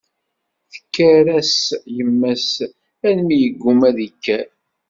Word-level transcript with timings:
Tekker-as 0.71 1.55
yemma-s 1.95 2.51
almi 3.07 3.35
yeggumma 3.41 3.85
ad 3.89 3.97
ikker. 4.07 4.47